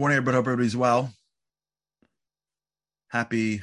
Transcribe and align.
Morning, 0.00 0.16
everybody. 0.16 0.36
Hope 0.36 0.46
everybody's 0.46 0.76
well. 0.78 1.12
Happy 3.08 3.60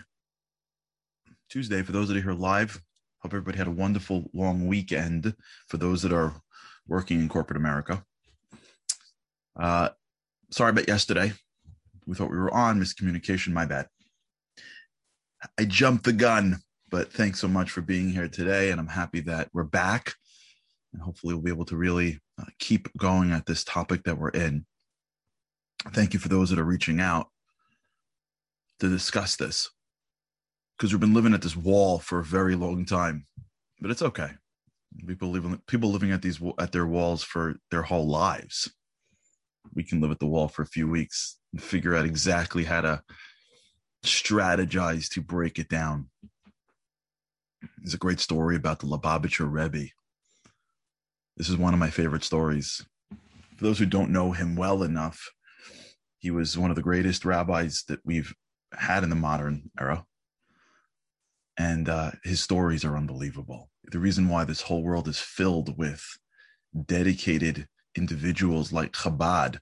Tuesday 1.50 1.82
for 1.82 1.94
those 1.94 2.10
that 2.10 2.18
are 2.18 2.21
here 2.21 2.34
live. 2.34 2.80
Hope 3.24 3.34
everybody 3.34 3.58
had 3.58 3.66
a 3.66 3.71
wonderful 3.71 4.30
long 4.36 4.68
weekend 4.68 5.34
for 5.68 5.78
those 5.78 6.04
that 6.04 6.14
are 6.14 6.39
working 6.88 7.20
in 7.20 7.28
corporate 7.28 7.58
America. 7.58 8.04
Uh, 9.60 9.89
sorry 10.52 10.70
about 10.70 10.88
yesterday. 10.88 11.34
We 12.06 12.14
thought 12.14 12.30
we 12.30 12.38
were 12.38 12.54
on 12.54 12.80
miscommunication. 12.80 13.52
My 13.52 13.66
bad. 13.66 13.88
I 15.60 15.66
jumped 15.66 16.04
the 16.04 16.14
gun, 16.14 16.58
but 16.92 17.11
thanks 17.11 17.39
so 17.39 17.47
much 17.47 17.72
for 17.72 17.82
being 17.82 18.11
here 18.11 18.28
today. 18.28 18.69
And 18.69 18.80
I'm 18.80 18.86
happy 18.86 19.22
that 19.22 19.50
we're 19.54 19.64
back. 19.64 20.14
And 20.94 21.02
hopefully, 21.02 21.33
we'll 21.33 21.42
be 21.42 21.50
able 21.50 21.66
to 21.66 21.75
really 21.75 22.19
uh, 22.39 22.46
keep 22.60 22.96
going 22.96 23.32
at 23.32 23.47
this 23.47 23.64
topic 23.64 24.04
that 24.04 24.19
we're 24.19 24.30
in. 24.30 24.68
Thank 25.94 26.14
you 26.14 26.20
for 26.20 26.30
those 26.30 26.50
that 26.50 26.60
are 26.60 26.64
reaching 26.64 27.00
out 27.00 27.28
to 28.80 28.90
discuss 28.90 29.36
this 29.36 29.70
because 30.78 30.92
we've 30.92 31.00
been 31.00 31.14
living 31.14 31.34
at 31.34 31.42
this 31.42 31.56
wall 31.56 32.00
for 32.00 32.20
a 32.20 32.23
very 32.23 32.56
long 32.56 32.86
time, 32.86 33.26
but 33.80 33.92
it's 33.92 34.02
okay. 34.02 34.31
People 35.06 35.30
living 35.30 35.62
people 35.67 35.92
living 35.92 36.12
at 36.12 36.22
these 36.22 36.40
at 36.59 36.72
their 36.72 36.88
walls 36.88 37.23
for 37.23 37.56
their 37.72 37.84
whole 37.84 38.08
lives. 38.08 38.72
We 39.73 39.84
can 39.84 40.02
live 40.02 40.12
at 40.12 40.20
the 40.20 40.26
wall 40.26 40.48
for 40.48 40.62
a 40.62 40.67
few 40.67 40.88
weeks 40.88 41.38
and 41.52 41.62
figure 41.62 41.95
out 41.95 42.06
exactly 42.06 42.64
how 42.64 42.81
to 42.81 43.03
strategize 44.03 45.09
to 45.09 45.22
break 45.22 45.59
it 45.59 45.69
down. 45.69 46.09
There's 47.80 47.94
a 47.94 48.00
great 48.00 48.19
story 48.19 48.56
about 48.56 48.80
the 48.80 48.88
Lubavitcher 48.88 49.52
Rebbe. 49.52 49.89
This 51.36 51.50
is 51.50 51.58
one 51.58 51.73
of 51.73 51.80
my 51.80 51.89
favorite 51.89 52.23
stories. 52.23 52.84
For 53.58 53.64
those 53.64 53.78
who 53.78 53.86
don't 53.86 54.12
know 54.12 54.31
him 54.31 54.56
well 54.56 54.84
enough, 54.84 55.31
he 56.28 56.31
was 56.31 56.58
one 56.58 56.70
of 56.70 56.75
the 56.75 56.81
greatest 56.81 57.23
rabbis 57.23 57.86
that 57.88 58.02
we've 58.03 58.36
had 58.73 59.02
in 59.02 59.09
the 59.09 59.16
modern 59.16 59.72
era. 59.80 60.03
And 61.58 61.88
uh, 61.88 62.11
his 62.25 62.42
stories 62.42 62.84
are 62.84 62.97
unbelievable. 62.97 63.69
The 63.94 64.00
reason 64.00 64.28
why 64.28 64.44
this 64.44 64.59
whole 64.59 64.84
world 64.84 65.08
is 65.08 65.22
filled 65.22 65.78
with 65.78 66.03
dedicated 66.86 67.66
individuals 67.95 68.73
like 68.73 68.92
Chabad 68.92 69.59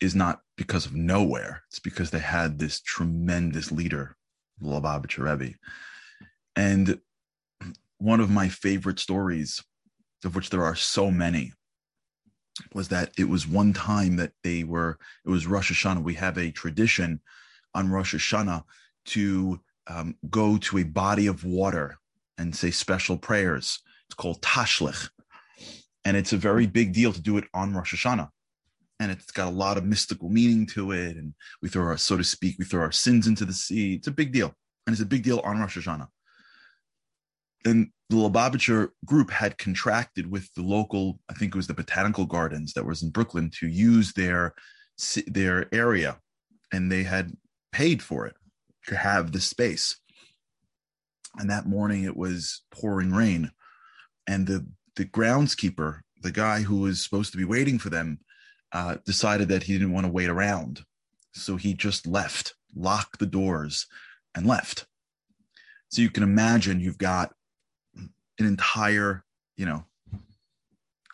is 0.00 0.14
not 0.14 0.42
because 0.56 0.86
of 0.86 0.94
nowhere. 0.94 1.64
It's 1.70 1.80
because 1.80 2.12
they 2.12 2.20
had 2.20 2.60
this 2.60 2.80
tremendous 2.80 3.72
leader, 3.72 4.14
Lubavitcher 4.62 5.24
Rebbe. 5.28 5.54
And 6.54 7.00
one 7.98 8.20
of 8.20 8.30
my 8.30 8.48
favorite 8.48 9.00
stories, 9.00 9.60
of 10.24 10.36
which 10.36 10.50
there 10.50 10.62
are 10.62 10.76
so 10.76 11.10
many, 11.10 11.52
was 12.74 12.88
that 12.88 13.12
it 13.18 13.28
was 13.28 13.46
one 13.46 13.72
time 13.72 14.16
that 14.16 14.32
they 14.42 14.64
were, 14.64 14.98
it 15.24 15.30
was 15.30 15.46
Rosh 15.46 15.72
Hashanah. 15.72 16.02
We 16.02 16.14
have 16.14 16.38
a 16.38 16.50
tradition 16.50 17.20
on 17.74 17.90
Rosh 17.90 18.14
Hashanah 18.14 18.64
to 19.06 19.60
um, 19.86 20.16
go 20.28 20.56
to 20.58 20.78
a 20.78 20.84
body 20.84 21.26
of 21.26 21.44
water 21.44 21.98
and 22.38 22.54
say 22.54 22.70
special 22.70 23.16
prayers. 23.16 23.80
It's 24.06 24.14
called 24.14 24.40
Tashlich. 24.42 25.10
And 26.04 26.16
it's 26.16 26.32
a 26.32 26.38
very 26.38 26.66
big 26.66 26.92
deal 26.92 27.12
to 27.12 27.20
do 27.20 27.36
it 27.36 27.44
on 27.52 27.74
Rosh 27.74 27.94
Hashanah. 27.94 28.30
And 28.98 29.10
it's 29.10 29.30
got 29.30 29.48
a 29.48 29.50
lot 29.50 29.76
of 29.76 29.84
mystical 29.84 30.28
meaning 30.28 30.66
to 30.68 30.92
it. 30.92 31.16
And 31.16 31.34
we 31.62 31.68
throw 31.68 31.84
our, 31.84 31.96
so 31.96 32.16
to 32.16 32.24
speak, 32.24 32.56
we 32.58 32.64
throw 32.64 32.82
our 32.82 32.92
sins 32.92 33.26
into 33.26 33.44
the 33.44 33.52
sea. 33.52 33.94
It's 33.94 34.08
a 34.08 34.12
big 34.12 34.32
deal. 34.32 34.54
And 34.86 34.94
it's 34.94 35.02
a 35.02 35.06
big 35.06 35.22
deal 35.22 35.40
on 35.40 35.58
Rosh 35.58 35.78
Hashanah. 35.78 36.08
And 37.64 37.90
the 38.08 38.16
Lubavitcher 38.16 38.88
group 39.04 39.30
had 39.30 39.58
contracted 39.58 40.30
with 40.30 40.52
the 40.54 40.62
local, 40.62 41.20
I 41.28 41.34
think 41.34 41.54
it 41.54 41.58
was 41.58 41.66
the 41.66 41.74
Botanical 41.74 42.26
Gardens 42.26 42.72
that 42.72 42.86
was 42.86 43.02
in 43.02 43.10
Brooklyn, 43.10 43.50
to 43.60 43.68
use 43.68 44.12
their 44.12 44.54
their 45.26 45.72
area, 45.74 46.18
and 46.72 46.90
they 46.90 47.04
had 47.04 47.32
paid 47.72 48.02
for 48.02 48.26
it 48.26 48.34
to 48.86 48.96
have 48.96 49.32
the 49.32 49.40
space. 49.40 49.96
And 51.38 51.48
that 51.48 51.66
morning 51.66 52.04
it 52.04 52.16
was 52.16 52.62
pouring 52.70 53.12
rain, 53.12 53.52
and 54.26 54.46
the 54.46 54.66
the 54.96 55.04
groundskeeper, 55.04 56.00
the 56.20 56.32
guy 56.32 56.62
who 56.62 56.80
was 56.80 57.02
supposed 57.02 57.32
to 57.32 57.38
be 57.38 57.44
waiting 57.44 57.78
for 57.78 57.90
them, 57.90 58.18
uh, 58.72 58.96
decided 59.06 59.48
that 59.48 59.62
he 59.62 59.74
didn't 59.74 59.92
want 59.92 60.06
to 60.06 60.12
wait 60.12 60.28
around, 60.28 60.84
so 61.32 61.56
he 61.56 61.74
just 61.74 62.06
left, 62.06 62.54
locked 62.74 63.18
the 63.20 63.26
doors, 63.26 63.86
and 64.34 64.46
left. 64.46 64.86
So 65.90 66.02
you 66.02 66.10
can 66.10 66.22
imagine 66.22 66.80
you've 66.80 66.98
got 66.98 67.32
an 68.40 68.46
entire, 68.46 69.24
you 69.56 69.66
know, 69.66 69.84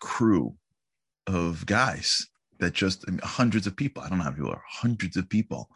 crew 0.01 0.57
of 1.27 1.67
guys 1.67 2.29
that 2.59 2.73
just 2.73 3.05
I 3.07 3.11
mean, 3.11 3.21
hundreds 3.23 3.67
of 3.67 3.77
people. 3.77 4.03
I 4.03 4.09
don't 4.09 4.19
know 4.19 4.25
how 4.25 4.31
people 4.31 4.51
are 4.51 4.63
hundreds 4.69 5.17
of 5.17 5.29
people. 5.29 5.69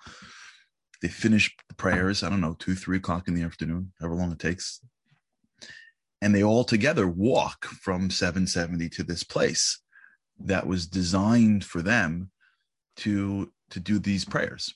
They 1.02 1.08
finish 1.08 1.54
the 1.68 1.74
prayers. 1.74 2.22
I 2.22 2.30
don't 2.30 2.40
know, 2.40 2.56
two, 2.58 2.74
three 2.74 2.98
o'clock 2.98 3.28
in 3.28 3.34
the 3.34 3.42
afternoon, 3.42 3.92
however 3.98 4.16
long 4.16 4.32
it 4.32 4.38
takes, 4.38 4.80
and 6.20 6.34
they 6.34 6.42
all 6.42 6.64
together 6.64 7.08
walk 7.08 7.66
from 7.66 8.10
770 8.10 8.88
to 8.90 9.02
this 9.02 9.24
place 9.24 9.80
that 10.38 10.66
was 10.66 10.86
designed 10.86 11.64
for 11.64 11.82
them 11.82 12.30
to 12.96 13.50
to 13.70 13.80
do 13.80 13.98
these 13.98 14.24
prayers. 14.24 14.74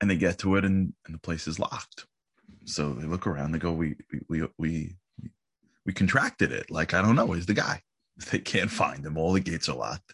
And 0.00 0.08
they 0.08 0.16
get 0.16 0.38
to 0.38 0.54
it, 0.54 0.64
and, 0.64 0.92
and 1.06 1.14
the 1.14 1.18
place 1.18 1.48
is 1.48 1.58
locked. 1.58 2.06
So 2.64 2.92
they 2.92 3.06
look 3.06 3.26
around. 3.26 3.52
They 3.52 3.58
go, 3.58 3.72
"We 3.72 3.96
we 4.28 4.46
we 4.58 4.96
we 5.88 5.94
contracted 5.94 6.52
it. 6.52 6.70
Like, 6.70 6.92
I 6.92 7.00
don't 7.00 7.16
know, 7.16 7.32
he's 7.32 7.46
the 7.46 7.54
guy. 7.54 7.80
They 8.30 8.40
can't 8.40 8.70
find 8.70 9.06
him. 9.06 9.16
All 9.16 9.32
the 9.32 9.40
gates 9.40 9.68
are 9.70 9.76
locked. 9.76 10.12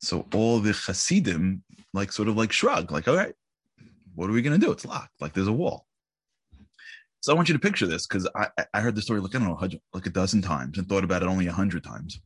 So 0.00 0.26
all 0.34 0.58
the 0.58 0.72
Hasidim, 0.72 1.62
like, 1.92 2.10
sort 2.10 2.28
of 2.28 2.36
like 2.36 2.50
shrug, 2.50 2.90
like, 2.90 3.06
all 3.06 3.14
right, 3.14 3.34
what 4.14 4.28
are 4.28 4.32
we 4.32 4.42
going 4.42 4.58
to 4.58 4.66
do? 4.66 4.72
It's 4.72 4.86
locked. 4.86 5.20
Like, 5.20 5.34
there's 5.34 5.46
a 5.46 5.52
wall. 5.52 5.86
So 7.20 7.32
I 7.32 7.36
want 7.36 7.48
you 7.48 7.52
to 7.52 7.60
picture 7.60 7.86
this 7.86 8.08
because 8.08 8.26
I, 8.34 8.48
I 8.74 8.80
heard 8.80 8.96
the 8.96 9.02
story, 9.02 9.20
like, 9.20 9.36
I 9.36 9.38
don't 9.38 9.48
know, 9.48 9.78
like 9.92 10.06
a 10.06 10.10
dozen 10.10 10.42
times 10.42 10.78
and 10.78 10.88
thought 10.88 11.04
about 11.04 11.22
it 11.22 11.28
only 11.28 11.46
a 11.46 11.52
hundred 11.52 11.84
times. 11.84 12.18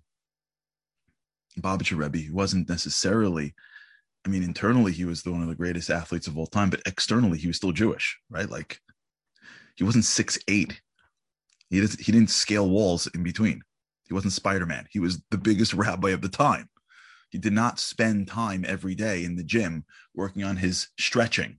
Babich 1.58 1.94
Rebbe 1.94 2.32
wasn't 2.32 2.70
necessarily, 2.70 3.54
I 4.24 4.30
mean, 4.30 4.44
internally, 4.44 4.92
he 4.92 5.04
was 5.04 5.26
one 5.26 5.42
of 5.42 5.48
the 5.48 5.54
greatest 5.56 5.90
athletes 5.90 6.26
of 6.26 6.38
all 6.38 6.46
time, 6.46 6.70
but 6.70 6.82
externally, 6.86 7.38
he 7.38 7.48
was 7.48 7.56
still 7.58 7.72
Jewish, 7.72 8.18
right? 8.30 8.48
Like, 8.48 8.80
he 9.74 9.84
wasn't 9.84 10.04
six 10.04 10.38
eight 10.48 10.80
he 11.70 11.80
didn't, 11.80 12.00
he 12.00 12.12
didn't 12.12 12.30
scale 12.30 12.68
walls 12.68 13.06
in 13.14 13.22
between. 13.22 13.62
He 14.06 14.14
wasn't 14.14 14.32
Spider 14.32 14.66
Man. 14.66 14.86
He 14.90 14.98
was 14.98 15.22
the 15.30 15.38
biggest 15.38 15.72
rabbi 15.74 16.10
of 16.10 16.20
the 16.20 16.28
time. 16.28 16.68
He 17.30 17.38
did 17.38 17.52
not 17.52 17.78
spend 17.78 18.26
time 18.26 18.64
every 18.66 18.96
day 18.96 19.24
in 19.24 19.36
the 19.36 19.44
gym 19.44 19.84
working 20.14 20.42
on 20.42 20.56
his 20.56 20.88
stretching. 20.98 21.58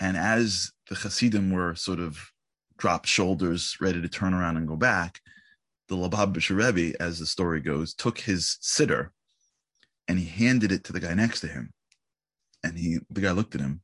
And 0.00 0.16
as 0.16 0.72
the 0.88 0.96
Hasidim 0.96 1.52
were 1.52 1.76
sort 1.76 2.00
of 2.00 2.18
dropped 2.76 3.06
shoulders, 3.06 3.76
ready 3.80 4.02
to 4.02 4.08
turn 4.08 4.34
around 4.34 4.56
and 4.56 4.66
go 4.66 4.74
back, 4.74 5.20
the 5.88 5.96
Lubavitcher 5.96 6.56
Rebbe, 6.56 7.00
as 7.00 7.20
the 7.20 7.26
story 7.26 7.60
goes, 7.60 7.94
took 7.94 8.18
his 8.18 8.58
siddur 8.60 9.10
and 10.08 10.18
he 10.18 10.24
handed 10.24 10.72
it 10.72 10.84
to 10.84 10.92
the 10.92 11.00
guy 11.00 11.14
next 11.14 11.40
to 11.40 11.46
him. 11.46 11.72
And 12.64 12.76
he, 12.76 12.98
the 13.10 13.20
guy 13.20 13.30
looked 13.30 13.54
at 13.54 13.60
him, 13.60 13.82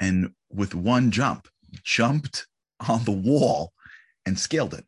and 0.00 0.32
with 0.50 0.74
one 0.74 1.10
jump, 1.12 1.46
jumped 1.84 2.46
on 2.86 3.04
the 3.04 3.12
wall 3.12 3.72
and 4.26 4.38
scaled 4.38 4.74
it. 4.74 4.84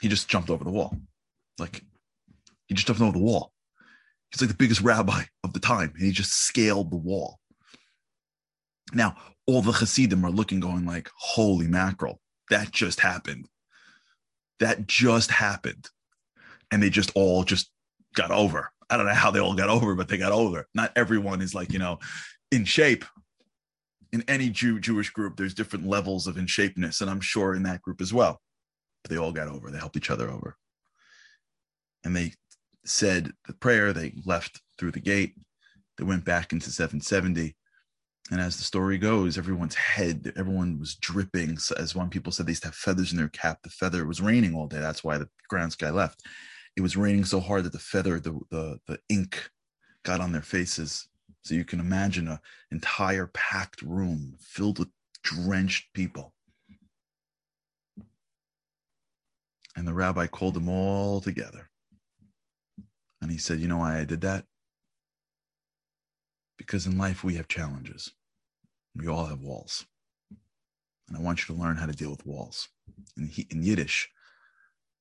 He 0.00 0.08
just 0.08 0.28
jumped 0.28 0.50
over 0.50 0.64
the 0.64 0.70
wall. 0.70 0.96
Like 1.58 1.82
he 2.66 2.74
just 2.74 2.86
jumped 2.86 3.02
over 3.02 3.12
the 3.12 3.24
wall. 3.24 3.52
He's 4.30 4.40
like 4.40 4.50
the 4.50 4.56
biggest 4.56 4.80
rabbi 4.80 5.22
of 5.44 5.52
the 5.52 5.60
time. 5.60 5.92
And 5.94 6.04
he 6.04 6.10
just 6.10 6.32
scaled 6.32 6.90
the 6.90 6.96
wall. 6.96 7.38
Now, 8.92 9.16
all 9.46 9.62
the 9.62 9.72
Hasidim 9.72 10.24
are 10.24 10.30
looking, 10.30 10.60
going 10.60 10.84
like, 10.84 11.10
holy 11.16 11.68
mackerel, 11.68 12.20
that 12.50 12.72
just 12.72 13.00
happened. 13.00 13.48
That 14.60 14.86
just 14.86 15.30
happened. 15.30 15.88
And 16.70 16.82
they 16.82 16.90
just 16.90 17.12
all 17.14 17.44
just 17.44 17.70
got 18.14 18.30
over. 18.30 18.70
I 18.90 18.96
don't 18.96 19.06
know 19.06 19.14
how 19.14 19.30
they 19.30 19.40
all 19.40 19.54
got 19.54 19.68
over, 19.68 19.94
but 19.94 20.08
they 20.08 20.18
got 20.18 20.32
over. 20.32 20.66
Not 20.74 20.92
everyone 20.96 21.40
is 21.40 21.54
like, 21.54 21.72
you 21.72 21.78
know, 21.78 21.98
in 22.50 22.64
shape, 22.64 23.04
in 24.12 24.24
any 24.28 24.50
Jew 24.50 24.80
Jewish 24.80 25.10
group, 25.10 25.36
there's 25.36 25.54
different 25.54 25.86
levels 25.86 26.26
of 26.26 26.36
in 26.36 26.46
shapeness, 26.46 27.00
and 27.00 27.10
I'm 27.10 27.20
sure 27.20 27.54
in 27.54 27.62
that 27.64 27.82
group 27.82 28.00
as 28.00 28.12
well. 28.12 28.40
But 29.02 29.10
they 29.10 29.16
all 29.16 29.32
got 29.32 29.48
over. 29.48 29.70
They 29.70 29.78
helped 29.78 29.96
each 29.96 30.10
other 30.10 30.30
over, 30.30 30.56
and 32.04 32.14
they 32.14 32.32
said 32.84 33.32
the 33.46 33.54
prayer. 33.54 33.92
They 33.92 34.14
left 34.24 34.60
through 34.78 34.92
the 34.92 35.00
gate. 35.00 35.34
They 35.98 36.04
went 36.04 36.24
back 36.24 36.52
into 36.52 36.70
770, 36.70 37.56
and 38.30 38.40
as 38.40 38.56
the 38.56 38.64
story 38.64 38.98
goes, 38.98 39.38
everyone's 39.38 39.74
head, 39.74 40.32
everyone 40.36 40.78
was 40.78 40.96
dripping. 40.96 41.58
So 41.58 41.74
as 41.78 41.94
one 41.94 42.10
people 42.10 42.32
said, 42.32 42.46
they 42.46 42.52
used 42.52 42.62
to 42.62 42.68
have 42.68 42.74
feathers 42.74 43.12
in 43.12 43.18
their 43.18 43.28
cap. 43.28 43.60
The 43.62 43.70
feather 43.70 44.04
was 44.04 44.20
raining 44.20 44.54
all 44.54 44.66
day. 44.66 44.80
That's 44.80 45.04
why 45.04 45.18
the 45.18 45.28
ground 45.48 45.72
sky 45.72 45.90
left. 45.90 46.22
It 46.76 46.82
was 46.82 46.96
raining 46.96 47.24
so 47.24 47.40
hard 47.40 47.64
that 47.64 47.72
the 47.72 47.78
feather, 47.78 48.20
the 48.20 48.38
the 48.50 48.78
the 48.86 48.98
ink, 49.08 49.50
got 50.04 50.20
on 50.20 50.32
their 50.32 50.42
faces 50.42 51.08
so 51.46 51.54
you 51.54 51.64
can 51.64 51.78
imagine 51.78 52.26
an 52.26 52.40
entire 52.72 53.28
packed 53.28 53.80
room 53.80 54.34
filled 54.40 54.80
with 54.80 54.88
drenched 55.22 55.92
people. 55.92 56.34
And 59.76 59.86
the 59.86 59.94
rabbi 59.94 60.26
called 60.26 60.54
them 60.54 60.68
all 60.68 61.20
together. 61.20 61.70
And 63.22 63.30
he 63.30 63.38
said, 63.38 63.60
You 63.60 63.68
know 63.68 63.78
why 63.78 64.00
I 64.00 64.04
did 64.04 64.22
that? 64.22 64.44
Because 66.58 66.84
in 66.84 66.98
life, 66.98 67.22
we 67.22 67.34
have 67.34 67.46
challenges. 67.46 68.12
We 68.96 69.06
all 69.06 69.26
have 69.26 69.40
walls. 69.40 69.86
And 71.06 71.16
I 71.16 71.20
want 71.20 71.40
you 71.40 71.54
to 71.54 71.60
learn 71.60 71.76
how 71.76 71.86
to 71.86 71.92
deal 71.92 72.10
with 72.10 72.26
walls. 72.26 72.68
In, 73.16 73.30
in 73.50 73.62
Yiddish, 73.62 74.08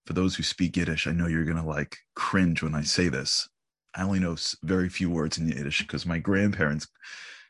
for 0.06 0.14
those 0.14 0.36
who 0.36 0.44
speak 0.44 0.78
Yiddish, 0.78 1.08
I 1.08 1.12
know 1.12 1.26
you're 1.26 1.46
going 1.46 1.58
to 1.58 1.64
like 1.64 1.98
cringe 2.16 2.62
when 2.62 2.76
I 2.76 2.84
say 2.84 3.08
this. 3.08 3.50
I 3.96 4.04
only 4.04 4.20
know 4.20 4.36
very 4.64 4.90
few 4.90 5.10
words 5.10 5.38
in 5.38 5.48
Yiddish 5.48 5.82
because 5.82 6.06
my 6.06 6.20
grandparents, 6.20 6.88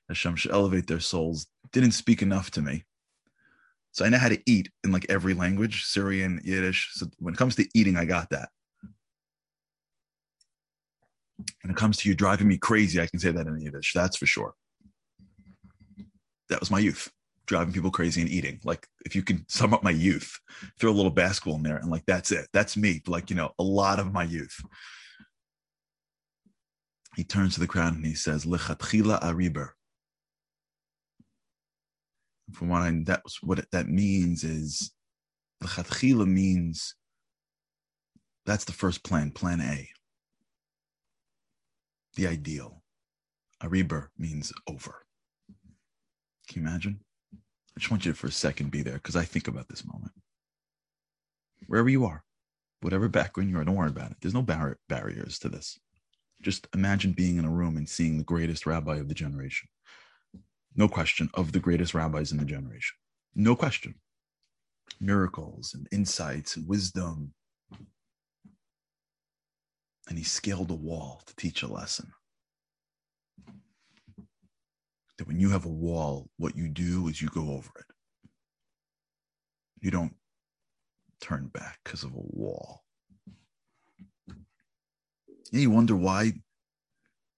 Hashem 0.10 0.36
should 0.36 0.52
elevate 0.52 0.88
their 0.88 1.00
souls, 1.00 1.48
didn't 1.72 1.92
speak 1.92 2.22
enough 2.22 2.52
to 2.52 2.62
me. 2.62 2.86
So 3.92 4.06
I 4.06 4.10
know 4.10 4.18
how 4.18 4.30
to 4.30 4.42
eat 4.46 4.70
in 4.84 4.92
like 4.92 5.06
every 5.10 5.34
language, 5.34 5.86
Syrian, 5.86 6.42
Yiddish. 6.44 6.92
So 6.94 7.08
when 7.18 7.34
it 7.34 7.38
comes 7.38 7.56
to 7.56 7.68
eating, 7.74 7.98
I 7.98 8.06
got 8.06 8.30
that. 8.30 8.50
When 11.64 11.72
it 11.72 11.78
comes 11.78 11.98
to 11.98 12.10
you 12.10 12.16
driving 12.16 12.48
me 12.48 12.58
crazy, 12.58 13.02
I 13.02 13.08
can 13.08 13.20
say 13.20 13.32
that 13.32 13.48
in 13.48 13.60
Yiddish. 13.60 13.94
That's 13.94 14.18
for 14.18 14.26
sure. 14.26 14.54
That 16.50 16.60
was 16.60 16.70
my 16.70 16.80
youth, 16.80 17.10
driving 17.48 17.74
people 17.74 17.90
crazy 17.90 18.22
and 18.22 18.30
eating. 18.30 18.60
Like 18.64 18.86
if 19.06 19.16
you 19.16 19.24
can 19.24 19.46
sum 19.48 19.74
up 19.74 19.82
my 19.82 19.92
youth, 19.92 20.40
throw 20.80 20.92
a 20.92 20.94
little 20.94 21.10
basketball 21.10 21.56
in 21.56 21.64
there, 21.64 21.78
and 21.78 21.90
like 21.90 22.04
that's 22.06 22.32
it. 22.32 22.48
That's 22.54 22.78
me. 22.78 23.02
Like 23.08 23.30
you 23.30 23.36
know, 23.36 23.52
a 23.58 23.64
lot 23.64 24.00
of 24.00 24.14
my 24.14 24.24
youth. 24.24 24.60
He 27.16 27.24
turns 27.24 27.54
to 27.54 27.60
the 27.60 27.68
crowd 27.68 27.94
and 27.94 28.06
he 28.06 28.14
says, 28.14 28.46
"Lechatchila 28.46 29.22
ariber." 29.22 29.70
From 32.52 32.70
what 32.70 32.82
I 32.82 33.02
that's 33.04 33.42
what 33.42 33.66
that 33.72 33.88
means 33.88 34.44
is, 34.44 34.92
lechatchila 35.64 36.28
means 36.28 36.96
that's 38.46 38.66
the 38.66 38.74
first 38.74 39.04
plan, 39.04 39.32
plan 39.32 39.62
A 39.62 39.90
the 42.16 42.28
ideal. 42.28 42.82
Ariber 43.62 44.08
means 44.18 44.52
over. 44.68 45.06
Can 46.48 46.62
you 46.62 46.68
imagine? 46.68 47.00
I 47.34 47.80
just 47.80 47.92
want 47.92 48.06
you 48.06 48.14
to 48.14 48.18
for 48.18 48.28
a 48.28 48.32
second 48.32 48.72
be 48.72 48.82
there 48.82 48.96
because 48.96 49.16
I 49.16 49.24
think 49.24 49.48
about 49.48 49.68
this 49.68 49.86
moment. 49.86 50.14
Wherever 51.68 51.90
you 51.90 52.06
are, 52.06 52.24
whatever 52.82 53.08
background 53.08 53.50
you 53.50 53.58
are, 53.58 53.64
don't 53.64 53.76
worry 53.76 53.90
about 53.90 54.12
it. 54.12 54.18
There's 54.22 54.34
no 54.34 54.42
bar- 54.42 54.78
barriers 54.88 55.40
to 55.40 55.50
this. 55.50 55.80
Just 56.46 56.68
imagine 56.76 57.14
being 57.14 57.40
in 57.40 57.46
a 57.46 57.50
room 57.50 57.76
and 57.76 57.90
seeing 57.90 58.20
the 58.20 58.24
greatest 58.24 58.68
rabbi 58.68 58.98
of 58.98 59.08
the 59.08 59.16
generation. 59.16 59.68
No 60.76 60.88
question, 60.88 61.28
of 61.34 61.52
the 61.52 61.60
greatest 61.60 61.96
rabbis 61.96 62.32
in 62.32 62.38
the 62.38 62.46
generation. 62.46 62.96
No 63.34 63.56
question. 63.56 63.96
Miracles 65.02 65.74
and 65.74 65.88
insights 65.92 66.56
and 66.56 66.68
wisdom 66.68 67.34
and 70.08 70.20
he 70.20 70.24
scaled 70.24 70.70
a 70.70 70.76
wall 70.76 71.24
to 71.26 71.36
teach 71.36 71.64
a 71.64 71.68
lesson. 71.68 72.12
That 75.18 75.28
when 75.28 75.40
you 75.40 75.50
have 75.50 75.66
a 75.66 75.70
wall, 75.70 76.30
what 76.38 76.56
you 76.56 76.70
do 76.70 77.08
is 77.08 77.20
you 77.20 77.30
go 77.30 77.50
over 77.50 77.72
it. 77.80 77.86
You 79.82 79.90
don't 79.90 80.14
turn 81.22 81.48
back 81.48 81.80
because 81.84 82.04
of 82.04 82.14
a 82.14 82.22
wall. 82.22 82.85
And 85.52 85.62
you 85.62 85.70
wonder 85.70 85.96
why 85.96 86.34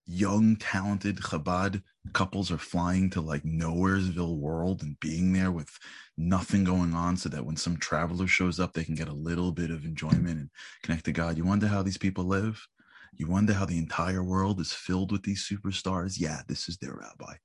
young, 0.06 0.56
talented 0.56 1.18
Chabad 1.18 1.84
couples 2.14 2.50
are 2.52 2.58
flying 2.58 3.10
to 3.12 3.22
like 3.22 3.44
Nowheresville 3.44 4.38
world 4.38 4.82
and 4.82 5.00
being 5.00 5.34
there 5.34 5.52
with 5.52 5.78
nothing 6.18 6.64
going 6.64 6.94
on 6.94 7.18
so 7.18 7.30
that 7.30 7.46
when 7.46 7.58
some 7.58 7.78
traveler 7.78 8.28
shows 8.28 8.60
up, 8.60 8.74
they 8.74 8.86
can 8.86 8.96
get 8.96 9.10
a 9.10 9.14
little 9.14 9.52
bit 9.52 9.70
of 9.70 9.84
enjoyment 9.84 10.40
and 10.40 10.50
connect 10.84 11.06
to 11.06 11.12
God. 11.12 11.38
You 11.38 11.46
wonder 11.46 11.68
how 11.68 11.84
these 11.84 11.98
people 11.98 12.24
live? 12.24 12.66
You 13.14 13.28
wonder 13.28 13.54
how 13.54 13.66
the 13.66 13.78
entire 13.78 14.24
world 14.24 14.60
is 14.60 14.72
filled 14.72 15.12
with 15.12 15.24
these 15.24 15.48
superstars? 15.48 16.20
Yeah, 16.20 16.42
this 16.48 16.70
is 16.70 16.78
their 16.78 16.96
rabbi. 16.96 17.36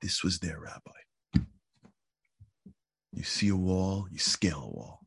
This 0.00 0.24
was 0.24 0.38
their 0.38 0.58
rabbi. 0.58 1.46
You 3.12 3.24
see 3.24 3.48
a 3.48 3.56
wall, 3.56 4.06
you 4.10 4.18
scale 4.18 4.62
a 4.62 4.70
wall. 4.70 5.00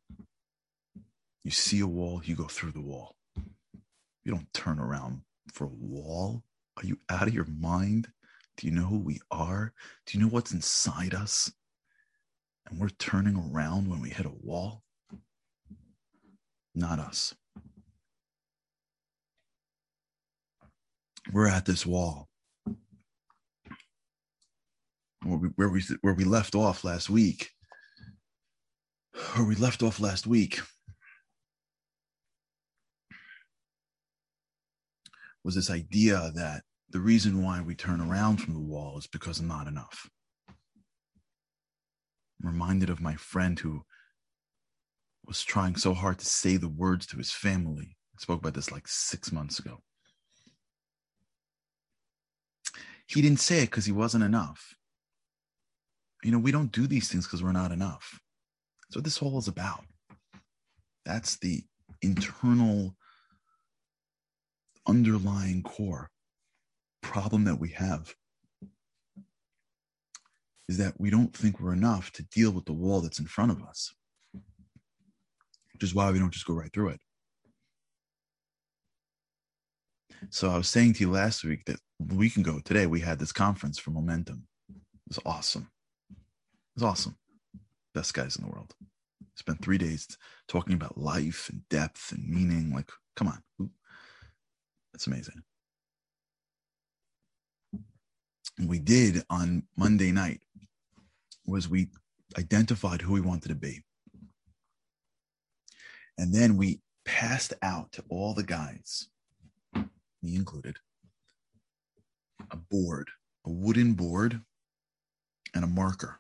You 1.43 1.51
see 1.51 1.79
a 1.79 1.87
wall, 1.87 2.21
you 2.23 2.35
go 2.35 2.47
through 2.47 2.71
the 2.71 2.81
wall. 2.81 3.15
You 4.23 4.31
don't 4.33 4.53
turn 4.53 4.79
around 4.79 5.21
for 5.51 5.65
a 5.65 5.71
wall. 5.79 6.43
Are 6.77 6.85
you 6.85 6.97
out 7.09 7.27
of 7.27 7.33
your 7.33 7.45
mind? 7.45 8.07
Do 8.57 8.67
you 8.67 8.73
know 8.73 8.85
who 8.85 8.99
we 8.99 9.19
are? 9.31 9.73
Do 10.05 10.17
you 10.17 10.23
know 10.23 10.29
what's 10.29 10.53
inside 10.53 11.13
us? 11.13 11.51
And 12.67 12.79
we're 12.79 12.89
turning 12.89 13.35
around 13.35 13.89
when 13.89 14.01
we 14.01 14.09
hit 14.09 14.25
a 14.25 14.31
wall? 14.41 14.83
Not 16.73 16.99
us. 16.99 17.35
We're 21.31 21.47
at 21.47 21.65
this 21.65 21.85
wall. 21.85 22.29
Where 25.23 25.37
we, 25.37 25.47
where 25.55 25.69
we 25.69 25.83
where 26.01 26.13
we 26.13 26.25
left 26.25 26.55
off 26.55 26.83
last 26.83 27.09
week. 27.09 27.49
Where 29.35 29.45
we 29.45 29.55
left 29.55 29.83
off 29.83 29.99
last 29.99 30.27
week 30.27 30.59
was 35.43 35.55
this 35.55 35.69
idea 35.69 36.31
that 36.35 36.63
the 36.89 36.99
reason 36.99 37.43
why 37.43 37.61
we 37.61 37.75
turn 37.75 37.99
around 37.99 38.37
from 38.37 38.53
the 38.53 38.59
wall 38.59 38.97
is 38.97 39.07
because 39.07 39.39
I'm 39.39 39.47
not 39.47 39.67
enough. 39.67 40.09
I'm 42.41 42.49
reminded 42.49 42.89
of 42.89 43.01
my 43.01 43.15
friend 43.15 43.59
who 43.59 43.83
was 45.25 45.43
trying 45.43 45.75
so 45.75 45.93
hard 45.93 46.19
to 46.19 46.25
say 46.25 46.57
the 46.57 46.69
words 46.69 47.05
to 47.07 47.17
his 47.17 47.31
family. 47.31 47.95
I 48.15 48.21
spoke 48.21 48.39
about 48.41 48.53
this 48.53 48.71
like 48.71 48.87
six 48.87 49.31
months 49.31 49.59
ago. 49.59 49.79
He 53.07 53.21
didn't 53.21 53.39
say 53.39 53.59
it 53.59 53.71
because 53.71 53.85
he 53.85 53.91
wasn't 53.91 54.23
enough. 54.23 54.75
You 56.23 56.31
know, 56.31 56.39
we 56.39 56.51
don't 56.51 56.71
do 56.71 56.87
these 56.87 57.09
things 57.09 57.25
because 57.25 57.43
we're 57.43 57.51
not 57.51 57.71
enough. 57.71 58.19
That's 58.83 58.95
what 58.97 59.03
this 59.03 59.17
whole 59.17 59.39
is 59.39 59.47
about. 59.47 59.83
That's 61.05 61.37
the 61.37 61.63
internal 62.01 62.95
underlying 64.87 65.63
core 65.63 66.09
problem 67.01 67.43
that 67.45 67.59
we 67.59 67.69
have 67.69 68.15
is 70.69 70.77
that 70.77 70.99
we 70.99 71.09
don't 71.09 71.35
think 71.35 71.59
we're 71.59 71.73
enough 71.73 72.11
to 72.11 72.23
deal 72.23 72.51
with 72.51 72.65
the 72.65 72.73
wall 72.73 73.01
that's 73.01 73.19
in 73.19 73.25
front 73.25 73.51
of 73.51 73.61
us, 73.61 73.93
which 75.73 75.83
is 75.83 75.93
why 75.93 76.09
we 76.09 76.19
don't 76.19 76.33
just 76.33 76.47
go 76.47 76.53
right 76.53 76.71
through 76.73 76.89
it. 76.89 76.99
So 80.29 80.49
I 80.49 80.57
was 80.57 80.69
saying 80.69 80.93
to 80.93 81.01
you 81.01 81.11
last 81.11 81.43
week 81.43 81.65
that 81.65 81.79
a 82.09 82.15
week 82.15 82.37
ago 82.37 82.59
today 82.63 82.85
we 82.85 83.01
had 83.01 83.19
this 83.19 83.33
conference 83.33 83.77
for 83.77 83.91
Momentum. 83.91 84.47
It 84.69 84.79
was 85.09 85.19
awesome. 85.25 85.69
It 86.11 86.81
was 86.81 86.83
awesome. 86.83 87.17
Best 87.93 88.13
guys 88.13 88.37
in 88.37 88.45
the 88.45 88.49
world. 88.49 88.73
Spent 89.35 89.61
three 89.61 89.77
days 89.77 90.07
talking 90.47 90.73
about 90.73 90.97
life 90.97 91.49
and 91.51 91.67
depth 91.69 92.11
and 92.11 92.27
meaning. 92.27 92.71
Like, 92.73 92.89
come 93.15 93.27
on, 93.27 93.69
that's 94.93 95.07
amazing. 95.07 95.41
What 98.57 98.69
we 98.69 98.79
did 98.79 99.23
on 99.29 99.63
Monday 99.75 100.11
night 100.11 100.41
was 101.45 101.67
we 101.67 101.87
identified 102.37 103.01
who 103.01 103.13
we 103.13 103.21
wanted 103.21 103.49
to 103.49 103.55
be. 103.55 103.83
And 106.17 106.33
then 106.33 106.57
we 106.57 106.81
passed 107.05 107.53
out 107.63 107.91
to 107.93 108.03
all 108.09 108.33
the 108.33 108.43
guys, 108.43 109.07
me 109.75 110.35
included, 110.35 110.77
a 112.51 112.57
board, 112.57 113.09
a 113.45 113.49
wooden 113.49 113.93
board, 113.93 114.39
and 115.55 115.63
a 115.63 115.67
marker. 115.67 116.19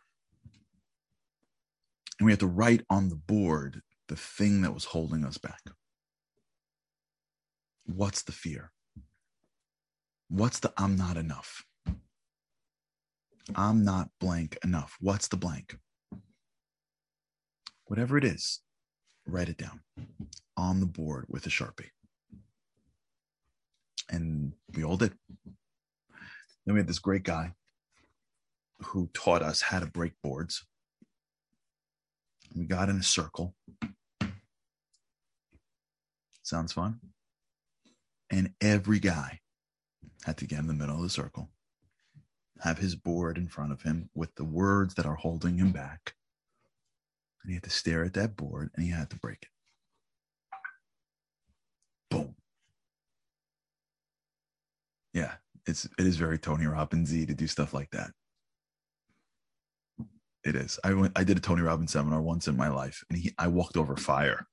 And 2.19 2.25
we 2.25 2.31
had 2.31 2.39
to 2.39 2.47
write 2.47 2.83
on 2.89 3.09
the 3.09 3.15
board 3.15 3.81
the 4.07 4.15
thing 4.15 4.61
that 4.61 4.73
was 4.73 4.85
holding 4.85 5.23
us 5.23 5.37
back. 5.37 5.61
What's 7.85 8.23
the 8.23 8.31
fear? 8.31 8.71
What's 10.29 10.59
the 10.59 10.73
I'm 10.77 10.95
not 10.95 11.17
enough? 11.17 11.63
I'm 13.55 13.83
not 13.83 14.09
blank 14.19 14.57
enough. 14.63 14.97
What's 14.99 15.27
the 15.27 15.37
blank? 15.37 15.77
Whatever 17.85 18.17
it 18.17 18.23
is, 18.23 18.61
write 19.27 19.49
it 19.49 19.57
down 19.57 19.81
on 20.55 20.79
the 20.79 20.85
board 20.85 21.25
with 21.27 21.45
a 21.45 21.49
Sharpie. 21.49 21.89
And 24.09 24.53
we 24.75 24.83
all 24.83 24.97
did. 24.97 25.13
Then 26.65 26.75
we 26.75 26.79
had 26.79 26.87
this 26.87 26.99
great 26.99 27.23
guy 27.23 27.53
who 28.81 29.09
taught 29.13 29.41
us 29.41 29.61
how 29.61 29.79
to 29.79 29.85
break 29.85 30.13
boards. 30.23 30.65
We 32.55 32.65
got 32.65 32.89
in 32.89 32.97
a 32.97 33.03
circle. 33.03 33.55
Sounds 36.43 36.73
fun? 36.73 36.99
and 38.33 38.51
every 38.61 38.99
guy 38.99 39.39
had 40.25 40.37
to 40.37 40.47
get 40.47 40.57
in 40.59 40.65
the 40.67 40.73
middle 40.73 40.95
of 40.95 41.03
the 41.03 41.09
circle, 41.09 41.51
have 42.61 42.79
his 42.79 42.95
board 42.95 43.37
in 43.37 43.47
front 43.47 43.71
of 43.71 43.83
him 43.83 44.09
with 44.15 44.33
the 44.35 44.43
words 44.43 44.95
that 44.95 45.05
are 45.05 45.15
holding 45.15 45.59
him 45.59 45.71
back. 45.71 46.15
And 47.43 47.51
he 47.51 47.55
had 47.55 47.63
to 47.63 47.69
stare 47.69 48.03
at 48.03 48.15
that 48.15 48.35
board 48.35 48.71
and 48.75 48.83
he 48.83 48.91
had 48.91 49.11
to 49.11 49.17
break 49.17 49.37
it. 49.43 49.49
Boom. 52.09 52.35
Yeah, 55.13 55.33
it's 55.67 55.85
it 55.85 56.07
is 56.07 56.17
very 56.17 56.39
Tony 56.39 56.65
Robbins 56.65 57.09
Z 57.09 57.27
to 57.27 57.35
do 57.35 57.45
stuff 57.45 57.71
like 57.71 57.91
that. 57.91 58.11
It 60.43 60.55
is. 60.55 60.79
I 60.83 60.93
went 60.95 61.13
I 61.15 61.23
did 61.23 61.37
a 61.37 61.41
Tony 61.41 61.61
Robbins 61.61 61.91
seminar 61.91 62.21
once 62.21 62.47
in 62.47 62.57
my 62.57 62.69
life 62.69 63.03
and 63.09 63.19
he 63.19 63.31
I 63.37 63.47
walked 63.47 63.77
over 63.77 63.95
fire. 63.95 64.47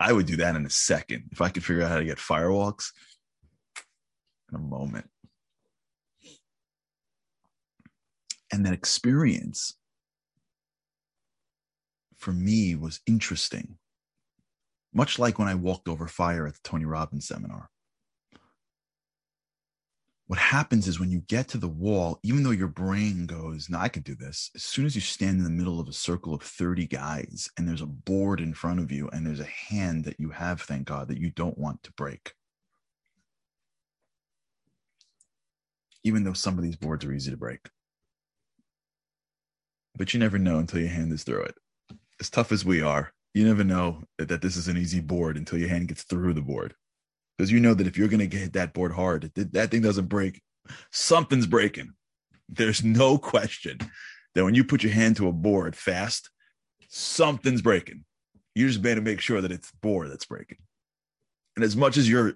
I 0.00 0.12
would 0.12 0.24
do 0.24 0.36
that 0.36 0.56
in 0.56 0.64
a 0.64 0.70
second 0.70 1.28
if 1.30 1.42
I 1.42 1.50
could 1.50 1.62
figure 1.62 1.82
out 1.82 1.90
how 1.90 1.98
to 1.98 2.04
get 2.04 2.16
firewalks 2.16 2.92
in 4.50 4.56
a 4.56 4.62
moment. 4.62 5.08
And 8.50 8.64
that 8.64 8.72
experience 8.72 9.76
for 12.16 12.32
me 12.32 12.74
was 12.74 13.00
interesting, 13.06 13.76
much 14.92 15.18
like 15.18 15.38
when 15.38 15.48
I 15.48 15.54
walked 15.54 15.86
over 15.86 16.08
fire 16.08 16.46
at 16.46 16.54
the 16.54 16.60
Tony 16.64 16.86
Robbins 16.86 17.28
seminar 17.28 17.70
what 20.30 20.38
happens 20.38 20.86
is 20.86 21.00
when 21.00 21.10
you 21.10 21.18
get 21.26 21.48
to 21.48 21.58
the 21.58 21.66
wall, 21.66 22.20
even 22.22 22.44
though 22.44 22.52
your 22.52 22.68
brain 22.68 23.26
goes, 23.26 23.68
No, 23.68 23.80
I 23.80 23.88
can 23.88 24.04
do 24.04 24.14
this, 24.14 24.52
as 24.54 24.62
soon 24.62 24.86
as 24.86 24.94
you 24.94 25.00
stand 25.00 25.38
in 25.38 25.42
the 25.42 25.50
middle 25.50 25.80
of 25.80 25.88
a 25.88 25.92
circle 25.92 26.32
of 26.32 26.40
30 26.40 26.86
guys 26.86 27.50
and 27.56 27.66
there's 27.66 27.80
a 27.80 27.86
board 27.86 28.40
in 28.40 28.54
front 28.54 28.78
of 28.78 28.92
you 28.92 29.08
and 29.08 29.26
there's 29.26 29.40
a 29.40 29.44
hand 29.44 30.04
that 30.04 30.20
you 30.20 30.30
have, 30.30 30.60
thank 30.60 30.86
God, 30.86 31.08
that 31.08 31.18
you 31.18 31.30
don't 31.30 31.58
want 31.58 31.82
to 31.82 31.92
break. 31.94 32.32
Even 36.04 36.22
though 36.22 36.32
some 36.32 36.56
of 36.56 36.62
these 36.62 36.76
boards 36.76 37.04
are 37.04 37.12
easy 37.12 37.32
to 37.32 37.36
break. 37.36 37.68
But 39.96 40.14
you 40.14 40.20
never 40.20 40.38
know 40.38 40.58
until 40.58 40.78
your 40.78 40.90
hand 40.90 41.12
is 41.12 41.24
through 41.24 41.42
it. 41.42 41.56
As 42.20 42.30
tough 42.30 42.52
as 42.52 42.64
we 42.64 42.82
are, 42.82 43.12
you 43.34 43.44
never 43.44 43.64
know 43.64 44.04
that 44.16 44.42
this 44.42 44.56
is 44.56 44.68
an 44.68 44.76
easy 44.76 45.00
board 45.00 45.36
until 45.36 45.58
your 45.58 45.70
hand 45.70 45.88
gets 45.88 46.04
through 46.04 46.34
the 46.34 46.40
board 46.40 46.76
because 47.40 47.50
you 47.50 47.58
know 47.58 47.72
that 47.72 47.86
if 47.86 47.96
you're 47.96 48.06
going 48.06 48.28
to 48.28 48.36
hit 48.36 48.52
that 48.52 48.74
board 48.74 48.92
hard, 48.92 49.32
that, 49.34 49.70
thing 49.70 49.80
doesn't 49.80 50.10
break, 50.10 50.42
something's 50.90 51.46
breaking. 51.46 51.90
There's 52.50 52.84
no 52.84 53.16
question 53.16 53.78
that 54.34 54.44
when 54.44 54.54
you 54.54 54.62
put 54.62 54.82
your 54.82 54.92
hand 54.92 55.16
to 55.16 55.28
a 55.28 55.32
board 55.32 55.74
fast, 55.74 56.28
something's 56.90 57.62
breaking. 57.62 58.04
You 58.54 58.68
just 58.68 58.82
better 58.82 59.00
make 59.00 59.22
sure 59.22 59.40
that 59.40 59.52
it's 59.52 59.72
board 59.80 60.10
that's 60.10 60.26
breaking. 60.26 60.58
And 61.56 61.64
as 61.64 61.74
much 61.74 61.96
as 61.96 62.10
your 62.10 62.34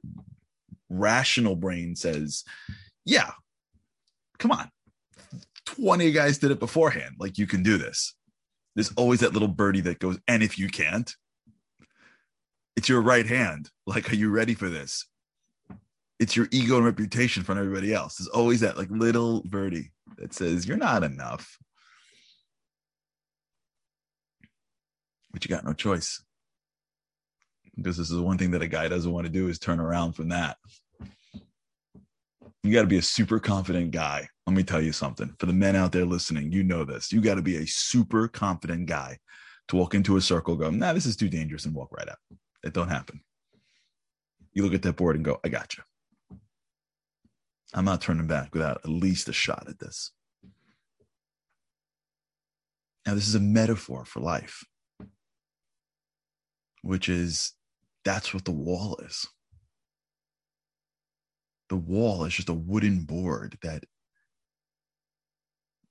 rational 0.88 1.54
brain 1.54 1.96
says, 1.96 2.42
yeah, 3.04 3.32
come 4.38 4.52
on, 4.52 4.70
20 5.66 6.12
guys 6.12 6.38
did 6.38 6.50
it 6.50 6.60
beforehand. 6.60 7.16
Like 7.18 7.36
you 7.36 7.46
can 7.46 7.62
do 7.62 7.76
this. 7.76 8.14
There's 8.74 8.92
always 8.96 9.20
that 9.20 9.34
little 9.34 9.48
birdie 9.48 9.82
that 9.82 9.98
goes, 9.98 10.18
and 10.26 10.42
if 10.42 10.58
you 10.58 10.70
can't, 10.70 11.14
it's 12.76 12.88
your 12.88 13.00
right 13.00 13.26
hand. 13.26 13.70
Like, 13.86 14.10
are 14.10 14.16
you 14.16 14.30
ready 14.30 14.54
for 14.54 14.68
this? 14.68 15.06
It's 16.18 16.36
your 16.36 16.48
ego 16.50 16.76
and 16.76 16.86
reputation 16.86 17.42
from 17.42 17.58
everybody 17.58 17.92
else. 17.92 18.16
There's 18.16 18.28
always 18.28 18.60
that 18.60 18.78
like 18.78 18.90
little 18.90 19.42
birdie 19.44 19.92
that 20.16 20.32
says 20.32 20.66
you're 20.66 20.76
not 20.76 21.02
enough. 21.02 21.58
But 25.32 25.44
you 25.44 25.48
got 25.48 25.64
no 25.64 25.72
choice. 25.72 26.22
Because 27.76 27.96
this 27.96 28.08
is 28.08 28.16
the 28.16 28.22
one 28.22 28.38
thing 28.38 28.52
that 28.52 28.62
a 28.62 28.68
guy 28.68 28.86
doesn't 28.86 29.12
want 29.12 29.26
to 29.26 29.32
do 29.32 29.48
is 29.48 29.58
turn 29.58 29.80
around 29.80 30.12
from 30.12 30.28
that. 30.28 30.56
You 32.62 32.72
got 32.72 32.82
to 32.82 32.88
be 32.88 32.98
a 32.98 33.02
super 33.02 33.40
confident 33.40 33.90
guy. 33.90 34.28
Let 34.46 34.56
me 34.56 34.62
tell 34.62 34.80
you 34.80 34.92
something. 34.92 35.34
For 35.38 35.46
the 35.46 35.52
men 35.52 35.74
out 35.76 35.92
there 35.92 36.04
listening, 36.06 36.52
you 36.52 36.62
know 36.62 36.84
this. 36.84 37.12
You 37.12 37.20
got 37.20 37.34
to 37.34 37.42
be 37.42 37.56
a 37.56 37.66
super 37.66 38.28
confident 38.28 38.86
guy 38.86 39.18
to 39.68 39.76
walk 39.76 39.94
into 39.94 40.16
a 40.16 40.20
circle, 40.20 40.56
go, 40.56 40.70
nah, 40.70 40.92
this 40.92 41.06
is 41.06 41.16
too 41.16 41.28
dangerous, 41.28 41.64
and 41.64 41.74
walk 41.74 41.90
right 41.90 42.08
out. 42.08 42.18
That 42.64 42.72
don't 42.72 42.88
happen. 42.88 43.20
You 44.54 44.64
look 44.64 44.72
at 44.72 44.80
that 44.82 44.96
board 44.96 45.16
and 45.16 45.24
go, 45.24 45.38
I 45.44 45.50
got 45.50 45.76
you. 45.76 45.82
I'm 47.74 47.84
not 47.84 48.00
turning 48.00 48.26
back 48.26 48.54
without 48.54 48.80
at 48.82 48.88
least 48.88 49.28
a 49.28 49.34
shot 49.34 49.66
at 49.68 49.78
this. 49.78 50.12
Now, 53.06 53.14
this 53.14 53.28
is 53.28 53.34
a 53.34 53.40
metaphor 53.40 54.06
for 54.06 54.20
life, 54.20 54.64
which 56.80 57.10
is 57.10 57.52
that's 58.02 58.32
what 58.32 58.46
the 58.46 58.50
wall 58.50 58.96
is. 59.04 59.26
The 61.68 61.76
wall 61.76 62.24
is 62.24 62.32
just 62.32 62.48
a 62.48 62.54
wooden 62.54 63.04
board 63.04 63.58
that 63.60 63.84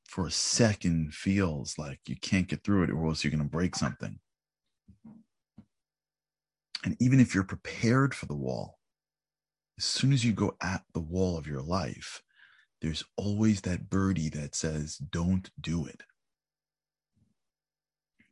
for 0.08 0.26
a 0.26 0.32
second 0.32 1.14
feels 1.14 1.78
like 1.78 2.00
you 2.08 2.16
can't 2.16 2.48
get 2.48 2.64
through 2.64 2.86
it 2.86 2.90
or 2.90 3.06
else 3.06 3.24
you're 3.24 3.32
going 3.32 3.44
to 3.44 3.50
break 3.50 3.76
something. 3.76 4.20
And 6.84 6.98
even 7.00 7.20
if 7.20 7.34
you're 7.34 7.44
prepared 7.44 8.14
for 8.14 8.26
the 8.26 8.36
wall, 8.36 8.80
as 9.78 9.86
soon 9.86 10.12
as 10.14 10.24
you 10.26 10.34
go 10.34 10.56
at 10.62 10.84
the 10.94 11.00
wall 11.00 11.38
of 11.38 11.48
your 11.48 11.62
life, 11.62 12.22
there's 12.82 13.06
always 13.16 13.62
that 13.62 13.90
birdie 13.90 14.30
that 14.30 14.56
says, 14.56 14.98
don't 14.98 15.50
do 15.60 15.86
it. 15.86 16.04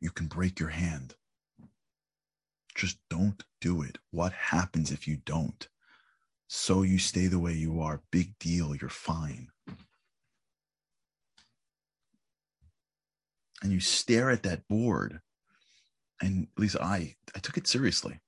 You 0.00 0.10
can 0.10 0.26
break 0.26 0.60
your 0.60 0.68
hand. 0.68 1.14
Just 2.74 2.98
don't 3.08 3.42
do 3.60 3.82
it. 3.82 3.98
What 4.10 4.32
happens 4.32 4.90
if 4.90 5.08
you 5.08 5.16
don't? 5.24 5.68
So 6.48 6.82
you 6.82 6.98
stay 6.98 7.28
the 7.28 7.38
way 7.38 7.54
you 7.54 7.80
are. 7.80 8.02
Big 8.10 8.38
deal. 8.38 8.74
You're 8.74 8.90
fine. 8.90 9.48
And 13.62 13.72
you 13.72 13.80
stare 13.80 14.30
at 14.30 14.42
that 14.42 14.68
board. 14.68 15.20
And 16.20 16.48
at 16.54 16.60
least 16.60 16.76
I, 16.76 17.16
I 17.34 17.38
took 17.38 17.56
it 17.56 17.66
seriously. 17.66 18.20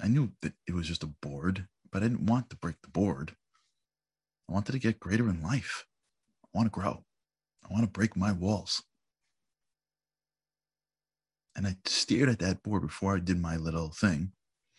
I 0.00 0.08
knew 0.08 0.32
that 0.42 0.52
it 0.66 0.74
was 0.74 0.86
just 0.86 1.02
a 1.02 1.06
board, 1.06 1.66
but 1.90 2.02
I 2.02 2.08
didn't 2.08 2.26
want 2.26 2.50
to 2.50 2.56
break 2.56 2.76
the 2.82 2.88
board. 2.88 3.34
I 4.48 4.52
wanted 4.52 4.72
to 4.72 4.78
get 4.78 5.00
greater 5.00 5.28
in 5.28 5.42
life. 5.42 5.86
I 6.44 6.48
want 6.54 6.66
to 6.66 6.80
grow. 6.80 7.04
I 7.68 7.72
want 7.72 7.84
to 7.84 7.90
break 7.90 8.16
my 8.16 8.32
walls. 8.32 8.82
And 11.56 11.66
I 11.66 11.76
stared 11.84 12.28
at 12.28 12.38
that 12.38 12.62
board 12.62 12.82
before 12.82 13.16
I 13.16 13.20
did 13.20 13.40
my 13.40 13.56
little 13.56 13.90
thing. 13.90 14.32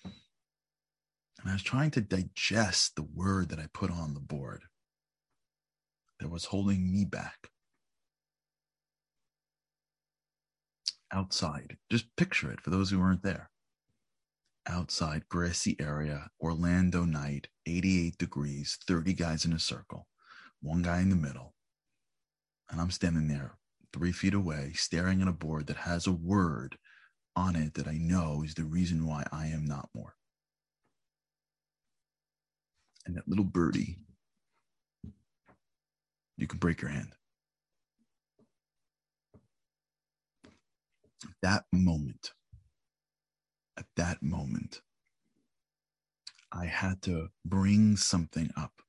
And 0.04 1.50
I 1.50 1.54
was 1.54 1.64
trying 1.64 1.92
to 1.92 2.02
digest 2.02 2.96
the 2.96 3.04
word 3.04 3.50
that 3.50 3.60
I 3.60 3.68
put 3.74 3.92
on 3.92 4.14
the 4.14 4.20
board 4.20 4.64
that 6.20 6.30
was 6.30 6.46
holding 6.46 6.92
me 6.92 7.06
back. 7.06 7.50
Outside, 11.12 11.78
just 11.90 12.16
picture 12.16 12.52
it 12.52 12.62
for 12.62 12.70
those 12.70 12.90
who 12.90 13.00
weren't 13.00 13.24
there 13.24 13.50
outside, 14.70 15.28
grassy 15.30 15.76
area, 15.80 16.30
Orlando 16.42 17.04
night, 17.04 17.48
88 17.66 18.18
degrees, 18.18 18.78
30 18.88 19.14
guys 19.14 19.46
in 19.46 19.54
a 19.54 19.60
circle, 19.60 20.08
one 20.62 20.82
guy 20.82 21.02
in 21.02 21.10
the 21.10 21.16
middle. 21.16 21.54
And 22.70 22.80
I'm 22.80 22.92
standing 22.92 23.28
there 23.28 23.58
three 23.92 24.12
feet 24.12 24.34
away, 24.34 24.72
staring 24.76 25.22
at 25.22 25.28
a 25.28 25.34
board 25.34 25.68
that 25.68 25.78
has 25.78 26.08
a 26.08 26.12
word 26.12 26.78
on 27.36 27.56
it 27.56 27.74
that 27.74 27.88
I 27.88 27.98
know 27.98 28.44
is 28.46 28.54
the 28.54 28.64
reason 28.64 29.06
why 29.06 29.26
I 29.32 29.48
am 29.48 29.66
not 29.66 29.90
more. 29.96 30.16
And 33.06 33.16
that 33.18 33.28
little 33.28 33.46
birdie, 33.46 33.98
you 36.38 36.48
can 36.48 36.60
break 36.60 36.82
your 36.82 36.92
hand. 36.92 37.14
That 41.42 41.64
moment 41.74 42.32
at 43.80 43.86
that 43.96 44.22
moment, 44.22 44.82
I 46.52 46.66
had 46.66 47.02
to 47.04 47.30
bring 47.46 47.96
something 47.96 48.52
up 48.58 48.82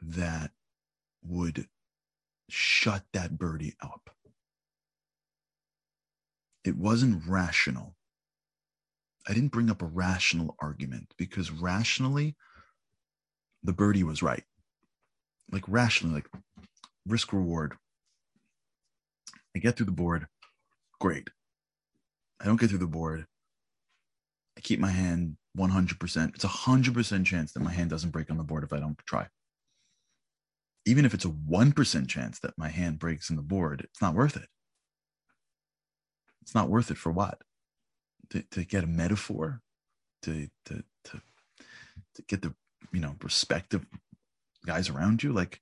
that 0.00 0.52
would 1.22 1.66
shut 2.48 3.04
that 3.12 3.36
birdie 3.36 3.74
up. 3.82 4.10
It 6.64 6.76
wasn't 6.76 7.26
rational. 7.26 7.94
I 9.28 9.34
didn't 9.34 9.52
bring 9.52 9.70
up 9.70 9.82
a 9.82 9.86
rational 9.86 10.56
argument 10.60 11.12
because 11.18 11.50
rationally, 11.50 12.36
the 13.62 13.74
birdie 13.74 14.02
was 14.02 14.22
right. 14.22 14.44
Like 15.52 15.64
rationally, 15.68 16.14
like 16.14 16.28
risk 17.06 17.32
reward. 17.34 17.74
I 19.54 19.58
get 19.58 19.76
through 19.76 19.86
the 19.86 19.92
board, 19.92 20.26
great. 20.98 21.28
I 22.40 22.46
don't 22.46 22.58
get 22.58 22.70
through 22.70 22.78
the 22.78 22.86
board. 22.86 23.26
I 24.56 24.60
keep 24.60 24.80
my 24.80 24.90
hand 24.90 25.36
100%. 25.56 26.34
It's 26.34 26.44
a 26.44 26.48
100% 26.48 27.26
chance 27.26 27.52
that 27.52 27.60
my 27.60 27.72
hand 27.72 27.90
doesn't 27.90 28.10
break 28.10 28.30
on 28.30 28.38
the 28.38 28.44
board 28.44 28.64
if 28.64 28.72
I 28.72 28.80
don't 28.80 28.98
try. 29.06 29.26
Even 30.86 31.04
if 31.04 31.12
it's 31.12 31.24
a 31.24 31.28
1% 31.28 32.08
chance 32.08 32.38
that 32.40 32.56
my 32.56 32.68
hand 32.68 32.98
breaks 32.98 33.30
in 33.30 33.36
the 33.36 33.42
board, 33.42 33.82
it's 33.82 34.00
not 34.00 34.14
worth 34.14 34.36
it. 34.36 34.48
It's 36.42 36.54
not 36.54 36.70
worth 36.70 36.90
it 36.90 36.96
for 36.96 37.12
what? 37.12 37.42
To, 38.30 38.42
to 38.52 38.64
get 38.64 38.84
a 38.84 38.88
metaphor, 38.88 39.60
to, 40.22 40.48
to, 40.66 40.82
to, 41.04 41.20
to 42.14 42.22
get 42.28 42.42
the, 42.42 42.54
you 42.92 43.00
know, 43.00 43.16
respective 43.22 43.84
guys 44.64 44.88
around 44.88 45.22
you. 45.22 45.32
Like, 45.32 45.60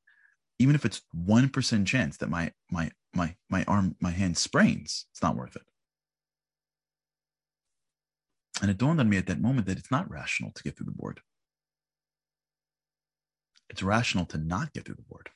even 0.59 0.75
if 0.75 0.85
it's 0.85 1.03
1% 1.17 1.87
chance 1.87 2.17
that 2.19 2.31
my, 2.31 2.53
my, 2.71 2.91
my, 3.15 3.35
my 3.51 3.65
arm, 3.65 3.97
my 4.01 4.11
hand 4.11 4.37
sprains, 4.37 5.07
it's 5.13 5.23
not 5.23 5.37
worth 5.37 5.57
it. 5.57 5.63
And 8.61 8.71
it 8.71 8.79
dawned 8.79 9.00
on 9.00 9.09
me 9.09 9.17
at 9.17 9.27
that 9.27 9.41
moment 9.41 9.67
that 9.67 9.79
it's 9.79 9.91
not 9.91 10.11
rational 10.11 10.50
to 10.53 10.62
get 10.62 10.77
through 10.77 10.87
the 10.87 10.93
board. 10.93 11.21
It's 13.71 13.83
rational 13.83 14.25
to 14.27 14.38
not 14.38 14.73
get 14.73 14.85
through 14.85 14.97
the 14.97 15.03
board. 15.03 15.31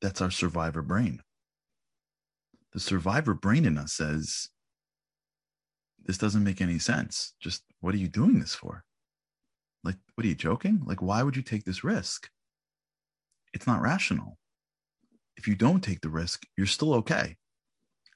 That's 0.00 0.20
our 0.20 0.30
survivor 0.30 0.82
brain. 0.82 1.22
The 2.72 2.80
survivor 2.80 3.34
brain 3.34 3.64
in 3.64 3.78
us 3.78 3.92
says, 3.92 4.48
This 6.04 6.18
doesn't 6.18 6.44
make 6.44 6.60
any 6.60 6.78
sense. 6.78 7.34
Just 7.40 7.62
what 7.80 7.94
are 7.94 7.98
you 7.98 8.08
doing 8.08 8.38
this 8.38 8.54
for? 8.54 8.84
Like, 9.82 9.96
what 10.14 10.24
are 10.24 10.28
you 10.28 10.34
joking? 10.34 10.82
Like, 10.84 11.02
why 11.02 11.22
would 11.22 11.36
you 11.36 11.42
take 11.42 11.64
this 11.64 11.84
risk? 11.84 12.28
It's 13.52 13.66
not 13.66 13.82
rational. 13.82 14.38
If 15.36 15.48
you 15.48 15.54
don't 15.54 15.82
take 15.82 16.00
the 16.00 16.08
risk, 16.10 16.44
you're 16.56 16.66
still 16.66 16.94
okay. 16.94 17.36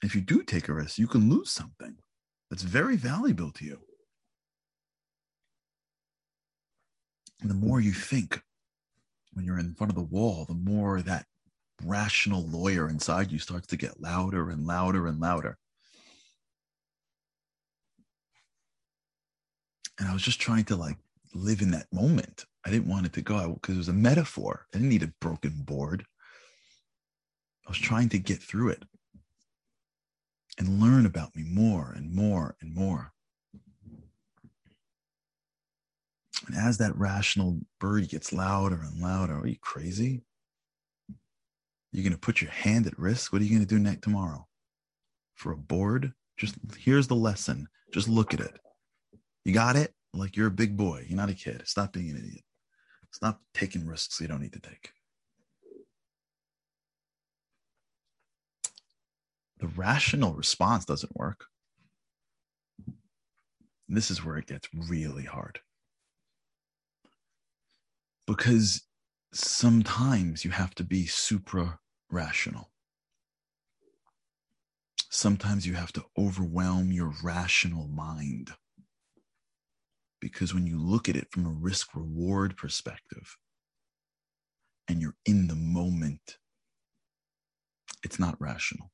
If 0.03 0.15
you 0.15 0.21
do 0.21 0.43
take 0.43 0.69
a 0.69 0.75
risk, 0.75 0.99
you 0.99 1.07
can 1.07 1.29
lose 1.29 1.51
something 1.51 1.97
that's 2.51 2.63
very 2.63 2.97
valuable 2.97 3.51
to 3.53 3.65
you. 3.65 3.79
And 7.41 7.51
the 7.51 7.55
more 7.55 7.81
you 7.81 7.93
think 7.93 8.41
when 9.33 9.45
you're 9.45 9.59
in 9.59 9.75
front 9.75 9.93
of 9.93 9.97
the 9.97 10.03
wall, 10.03 10.45
the 10.45 10.55
more 10.55 11.03
that 11.03 11.27
rational 11.85 12.45
lawyer 12.47 12.89
inside 12.89 13.31
you 13.31 13.39
starts 13.39 13.69
to 13.69 13.77
get 13.77 14.01
louder 14.01 14.51
and 14.51 14.67
louder 14.67 15.07
and 15.07 15.21
louder. 15.21 15.57
And 19.99 20.09
I 20.09 20.13
was 20.13 20.23
just 20.23 20.41
trying 20.41 20.65
to 20.65 20.77
like 20.77 20.97
live 21.35 21.61
in 21.61 21.71
that 21.73 21.87
moment. 21.93 22.45
I 22.65 22.71
didn't 22.71 22.89
want 22.89 23.07
it 23.07 23.13
to 23.15 23.23
go 23.23 23.55
because 23.55 23.77
it 23.77 23.79
was 23.79 23.89
a 23.89 23.93
metaphor. 23.93 24.67
I 24.73 24.79
didn't 24.79 24.91
need 24.91 25.03
a 25.03 25.13
broken 25.21 25.53
board. 25.65 26.05
I 27.67 27.71
was 27.71 27.79
trying 27.79 28.09
to 28.11 28.19
get 28.19 28.43
through 28.43 28.71
it 28.71 28.85
and 30.59 30.81
learn 30.81 31.07
about 31.07 31.35
me 31.37 31.45
more 31.45 31.93
and 31.97 32.13
more 32.13 32.57
and 32.61 32.75
more. 32.75 33.13
And 36.47 36.57
as 36.57 36.79
that 36.79 36.97
rational 36.97 37.61
bird 37.79 38.09
gets 38.09 38.33
louder 38.33 38.81
and 38.83 39.01
louder, 39.01 39.39
are 39.39 39.47
you 39.47 39.59
crazy? 39.61 40.23
You're 41.93 42.03
going 42.03 42.13
to 42.13 42.19
put 42.19 42.41
your 42.41 42.51
hand 42.51 42.87
at 42.87 42.99
risk? 42.99 43.33
What 43.33 43.41
are 43.41 43.45
you 43.45 43.51
going 43.51 43.67
to 43.67 43.75
do 43.75 43.79
next 43.79 44.03
tomorrow? 44.03 44.47
For 45.35 45.53
a 45.53 45.57
board? 45.57 46.13
Just 46.37 46.57
here's 46.79 47.07
the 47.07 47.15
lesson. 47.15 47.69
Just 47.93 48.09
look 48.09 48.35
at 48.35 48.41
it. 48.41 48.59
You 49.45 49.53
got 49.53 49.77
it? 49.77 49.95
Like 50.13 50.37
you're 50.37 50.49
a 50.49 50.53
big 50.53 50.77
boy. 50.77 51.05
You're 51.09 51.17
not 51.17 51.31
a 51.31 51.35
kid. 51.35 51.63
Stop 51.67 51.93
being 51.93 52.11
an 52.11 52.19
idiot. 52.19 52.45
Stop 53.13 53.41
taking 53.55 53.87
risks 53.87 54.21
you 54.21 54.29
don't 54.29 54.43
need 54.43 54.53
to 54.53 54.61
take. 54.61 54.93
The 59.59 59.69
rational 59.69 60.35
response 60.35 60.85
doesn't 60.85 61.17
work. 61.17 61.47
This 63.89 64.11
is 64.11 64.25
where 64.25 64.37
it 64.37 64.47
gets 64.47 64.69
really 64.73 65.25
hard. 65.25 65.61
Because 68.27 68.83
sometimes 69.33 70.45
you 70.45 70.51
have 70.51 70.75
to 70.77 70.85
be 70.85 71.07
supra 71.07 71.81
rational. 72.11 72.71
Sometimes 75.11 75.67
you 75.67 75.75
have 75.75 75.93
to 75.95 76.05
overwhelm 76.17 76.93
your 76.93 77.13
rational 77.25 77.89
mind. 77.89 78.53
Because 80.21 80.53
when 80.53 80.67
you 80.67 80.79
look 80.79 81.09
at 81.09 81.17
it 81.17 81.29
from 81.31 81.47
a 81.47 81.51
risk 81.51 81.95
reward 81.95 82.57
perspective 82.57 83.37
and 84.87 85.01
you're 85.01 85.17
in 85.25 85.47
the 85.47 85.55
moment, 85.55 86.39
it's 88.05 88.19
not 88.19 88.41
rational. 88.41 88.93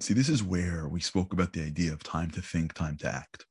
See, 0.00 0.14
this 0.14 0.28
is 0.28 0.42
where 0.42 0.88
we 0.88 1.00
spoke 1.00 1.32
about 1.32 1.52
the 1.52 1.62
idea 1.62 1.92
of 1.92 2.02
time 2.02 2.30
to 2.32 2.42
think, 2.42 2.72
time 2.74 2.96
to 2.98 3.08
act 3.08 3.46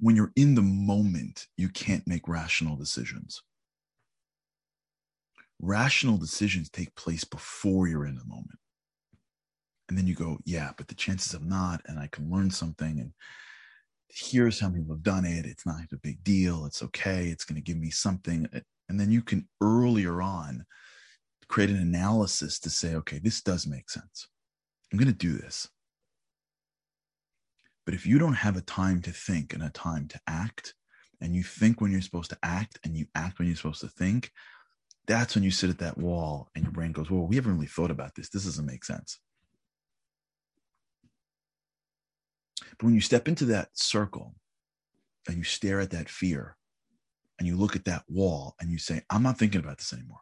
when 0.00 0.16
you're 0.16 0.32
in 0.34 0.54
the 0.54 0.62
moment, 0.62 1.46
you 1.56 1.68
can't 1.68 2.06
make 2.06 2.26
rational 2.26 2.74
decisions. 2.74 3.42
Rational 5.60 6.16
decisions 6.16 6.70
take 6.70 6.94
place 6.94 7.22
before 7.22 7.86
you're 7.86 8.06
in 8.06 8.16
the 8.16 8.24
moment. 8.24 8.58
And 9.88 9.98
then 9.98 10.06
you 10.06 10.14
go, 10.14 10.38
yeah, 10.44 10.70
but 10.76 10.88
the 10.88 10.94
chances 10.94 11.34
of 11.34 11.44
not, 11.44 11.82
and 11.86 11.98
I 11.98 12.06
can 12.06 12.30
learn 12.30 12.50
something. 12.50 12.98
And 12.98 13.12
here's 14.08 14.58
how 14.58 14.70
people 14.70 14.94
have 14.94 15.02
done 15.02 15.26
it. 15.26 15.44
It's 15.44 15.66
not 15.66 15.92
a 15.92 15.96
big 15.96 16.24
deal. 16.24 16.64
It's 16.64 16.82
okay. 16.82 17.26
It's 17.26 17.44
going 17.44 17.56
to 17.56 17.62
give 17.62 17.76
me 17.76 17.90
something. 17.90 18.48
And 18.88 18.98
then 18.98 19.10
you 19.10 19.20
can 19.20 19.48
earlier 19.60 20.22
on 20.22 20.64
create 21.50 21.68
an 21.68 21.78
analysis 21.78 22.60
to 22.60 22.70
say, 22.70 22.94
okay, 22.94 23.18
this 23.18 23.42
does 23.42 23.66
make 23.66 23.90
sense. 23.90 24.28
I'm 24.92 24.98
going 24.98 25.12
to 25.12 25.12
do 25.12 25.32
this. 25.32 25.68
But 27.84 27.94
if 27.94 28.06
you 28.06 28.20
don't 28.20 28.34
have 28.34 28.56
a 28.56 28.60
time 28.62 29.02
to 29.02 29.10
think 29.10 29.52
and 29.52 29.62
a 29.62 29.70
time 29.70 30.06
to 30.08 30.20
act, 30.28 30.74
and 31.20 31.34
you 31.34 31.42
think 31.42 31.80
when 31.80 31.90
you're 31.90 32.00
supposed 32.02 32.30
to 32.30 32.38
act 32.44 32.78
and 32.84 32.96
you 32.96 33.06
act 33.16 33.38
when 33.38 33.48
you're 33.48 33.56
supposed 33.56 33.80
to 33.80 33.88
think, 33.88 34.30
that's 35.08 35.34
when 35.34 35.42
you 35.42 35.50
sit 35.50 35.70
at 35.70 35.78
that 35.78 35.98
wall 35.98 36.48
and 36.54 36.62
your 36.64 36.72
brain 36.72 36.92
goes, 36.92 37.10
Well, 37.10 37.26
we 37.26 37.34
haven't 37.34 37.54
really 37.54 37.66
thought 37.66 37.90
about 37.90 38.14
this. 38.14 38.28
This 38.28 38.44
doesn't 38.44 38.64
make 38.64 38.84
sense. 38.84 39.18
But 42.78 42.84
when 42.84 42.94
you 42.94 43.00
step 43.00 43.26
into 43.26 43.46
that 43.46 43.70
circle 43.72 44.36
and 45.26 45.36
you 45.36 45.44
stare 45.44 45.80
at 45.80 45.90
that 45.90 46.08
fear 46.08 46.56
and 47.38 47.48
you 47.48 47.56
look 47.56 47.74
at 47.74 47.86
that 47.86 48.04
wall 48.08 48.54
and 48.60 48.70
you 48.70 48.78
say, 48.78 49.02
I'm 49.10 49.24
not 49.24 49.36
thinking 49.36 49.60
about 49.60 49.78
this 49.78 49.92
anymore. 49.92 50.20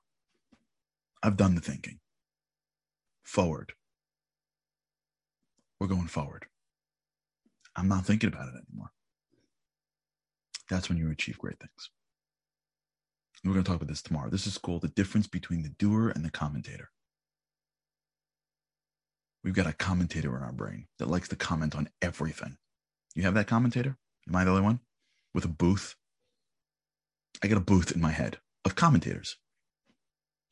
I've 1.22 1.36
done 1.36 1.54
the 1.54 1.60
thinking. 1.60 1.98
Forward. 3.24 3.72
We're 5.80 5.86
going 5.86 6.08
forward. 6.08 6.46
I'm 7.76 7.88
not 7.88 8.06
thinking 8.06 8.28
about 8.28 8.48
it 8.48 8.54
anymore. 8.68 8.90
That's 10.68 10.88
when 10.88 10.98
you 10.98 11.10
achieve 11.10 11.38
great 11.38 11.58
things. 11.58 11.90
We're 13.44 13.52
going 13.52 13.64
to 13.64 13.68
talk 13.68 13.76
about 13.76 13.88
this 13.88 14.02
tomorrow. 14.02 14.30
This 14.30 14.46
is 14.46 14.58
called 14.58 14.82
the 14.82 14.88
difference 14.88 15.28
between 15.28 15.62
the 15.62 15.68
doer 15.68 16.10
and 16.14 16.24
the 16.24 16.30
commentator. 16.30 16.90
We've 19.44 19.54
got 19.54 19.68
a 19.68 19.72
commentator 19.72 20.36
in 20.36 20.42
our 20.42 20.52
brain 20.52 20.88
that 20.98 21.08
likes 21.08 21.28
to 21.28 21.36
comment 21.36 21.76
on 21.76 21.88
everything. 22.02 22.56
You 23.14 23.22
have 23.22 23.34
that 23.34 23.46
commentator? 23.46 23.96
Am 24.28 24.34
I 24.34 24.44
the 24.44 24.50
only 24.50 24.62
one 24.62 24.80
with 25.32 25.44
a 25.44 25.48
booth? 25.48 25.94
I 27.42 27.46
got 27.46 27.58
a 27.58 27.60
booth 27.60 27.92
in 27.92 28.00
my 28.00 28.10
head 28.10 28.38
of 28.64 28.74
commentators. 28.74 29.36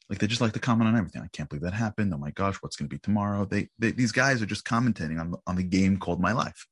Like 0.09 0.19
they 0.21 0.27
just 0.27 0.41
like 0.41 0.53
to 0.53 0.61
comment 0.61 0.89
on 0.89 0.97
everything. 0.97 1.23
I 1.23 1.29
can't 1.33 1.49
believe 1.49 1.65
that 1.65 1.73
happened. 1.73 2.15
Oh 2.15 2.19
my 2.19 2.31
gosh, 2.31 2.57
what's 2.57 2.77
going 2.77 2.89
to 2.89 2.95
be 2.95 3.01
tomorrow? 3.01 3.45
They, 3.45 3.69
they 3.79 3.91
these 3.91 4.13
guys 4.13 4.41
are 4.41 4.47
just 4.47 4.65
commenting 4.65 5.19
on 5.19 5.35
on 5.47 5.57
the 5.57 5.63
game 5.63 5.99
called 5.99 6.21
my 6.21 6.33
life. 6.33 6.67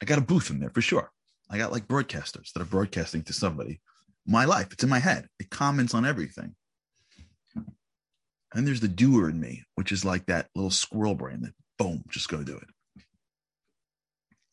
I 0.00 0.06
got 0.06 0.18
a 0.18 0.22
booth 0.22 0.50
in 0.50 0.60
there 0.60 0.70
for 0.70 0.80
sure. 0.80 1.10
I 1.50 1.58
got 1.58 1.72
like 1.72 1.88
broadcasters 1.88 2.52
that 2.52 2.62
are 2.62 2.66
broadcasting 2.66 3.22
to 3.24 3.32
somebody. 3.32 3.80
My 4.26 4.44
life, 4.44 4.68
it's 4.72 4.84
in 4.84 4.90
my 4.90 4.98
head. 4.98 5.26
It 5.38 5.50
comments 5.50 5.94
on 5.94 6.04
everything. 6.04 6.54
And 8.54 8.66
there's 8.66 8.80
the 8.80 8.88
doer 8.88 9.28
in 9.28 9.40
me, 9.40 9.64
which 9.74 9.92
is 9.92 10.04
like 10.04 10.26
that 10.26 10.48
little 10.54 10.70
squirrel 10.70 11.14
brain 11.14 11.42
that 11.42 11.54
boom, 11.78 12.02
just 12.08 12.28
go 12.28 12.42
do 12.42 12.56
it. 12.56 13.04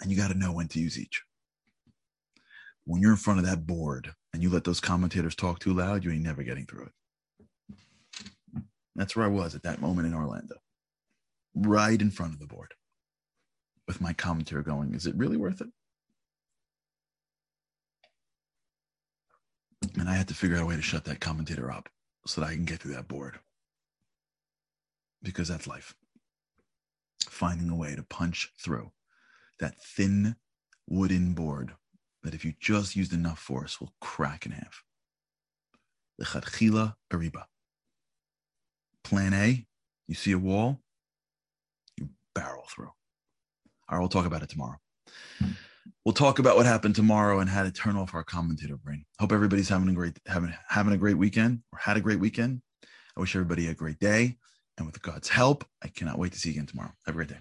And 0.02 0.12
you 0.12 0.18
got 0.18 0.32
to 0.32 0.38
know 0.38 0.52
when 0.52 0.68
to 0.70 0.80
use 0.80 1.00
each. 1.00 1.24
When 2.86 3.02
you're 3.02 3.12
in 3.12 3.18
front 3.18 3.40
of 3.40 3.46
that 3.46 3.66
board 3.66 4.14
and 4.34 4.44
you 4.44 4.50
let 4.50 4.64
those 4.64 4.80
commentators 4.80 5.36
talk 5.36 5.60
too 5.60 5.74
loud, 5.74 6.04
you 6.04 6.12
ain't 6.12 6.24
never 6.24 6.44
getting 6.44 6.66
through 6.66 6.86
it. 6.86 6.92
That's 8.96 9.16
where 9.16 9.26
I 9.26 9.30
was 9.30 9.56
at 9.56 9.64
that 9.64 9.82
moment 9.82 10.08
in 10.08 10.14
Orlando, 10.14 10.56
right 11.54 12.02
in 12.02 12.12
front 12.12 12.34
of 12.34 12.40
the 12.40 12.48
board 12.48 12.74
with 13.88 14.02
my 14.02 14.14
commentary 14.14 14.64
going, 14.64 14.94
is 14.94 15.06
it 15.06 15.16
really 15.16 15.38
worth 15.38 15.62
it? 15.62 15.68
And 19.98 20.10
I 20.10 20.16
had 20.16 20.28
to 20.30 20.34
figure 20.34 20.58
out 20.58 20.64
a 20.64 20.66
way 20.66 20.76
to 20.76 20.82
shut 20.82 21.06
that 21.06 21.20
commentator 21.20 21.72
up 21.72 21.90
so 22.26 22.42
that 22.42 22.48
I 22.48 22.56
can 22.56 22.66
get 22.66 22.80
through 22.80 22.96
that 22.96 23.08
board. 23.08 23.40
Because 25.22 25.48
that's 25.48 25.68
life. 25.68 25.96
Finding 27.30 27.70
a 27.70 27.76
way 27.76 27.96
to 27.96 28.04
punch 28.04 28.52
through 28.60 28.92
that 29.60 29.80
thin 29.82 30.36
wooden 30.88 31.34
board 31.34 31.74
that 32.24 32.34
if 32.34 32.44
you 32.44 32.54
just 32.60 32.96
used 32.96 33.14
enough 33.14 33.40
force 33.40 33.80
will 33.80 33.94
crack 34.02 34.46
in 34.46 34.52
half. 34.52 34.84
The 36.18 36.26
Chila 36.26 36.96
Ariba. 37.12 37.46
Plan 39.06 39.34
A, 39.34 39.64
you 40.08 40.16
see 40.16 40.32
a 40.32 40.38
wall, 40.38 40.82
you 41.96 42.10
barrel 42.34 42.66
through. 42.68 42.92
All 43.88 43.92
right, 43.92 44.00
we'll 44.00 44.10
talk 44.10 44.26
about 44.26 44.42
it 44.42 44.50
tomorrow. 44.50 44.78
We'll 46.04 46.14
talk 46.14 46.40
about 46.40 46.56
what 46.56 46.66
happened 46.66 46.96
tomorrow 46.96 47.40
and 47.40 47.50
how 47.50 47.64
to 47.64 47.72
turn 47.72 47.98
off 47.98 48.16
our 48.16 48.24
commentator 48.24 48.78
brain. 48.78 49.06
Hope 49.20 49.32
everybody's 49.32 49.70
having 49.70 49.90
a 49.90 49.94
great 49.94 50.20
having 50.26 50.54
having 50.68 50.94
a 50.94 50.98
great 50.98 51.18
weekend 51.18 51.62
or 51.72 51.80
had 51.80 51.98
a 51.98 52.02
great 52.02 52.20
weekend. 52.20 52.62
I 53.16 53.20
wish 53.20 53.36
everybody 53.36 53.68
a 53.68 53.76
great 53.76 54.00
day. 54.00 54.38
And 54.78 54.88
with 54.88 55.02
God's 55.02 55.30
help, 55.30 55.66
I 55.84 55.88
cannot 55.88 56.18
wait 56.18 56.34
to 56.34 56.40
see 56.40 56.50
you 56.50 56.56
again 56.56 56.66
tomorrow. 56.66 56.92
Have 57.06 57.16
a 57.16 57.18
great 57.18 57.30
day. 57.30 57.40